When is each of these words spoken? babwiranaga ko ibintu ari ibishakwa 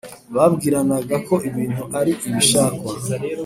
babwiranaga 0.35 1.15
ko 1.27 1.35
ibintu 1.49 1.83
ari 1.99 2.13
ibishakwa 2.27 2.91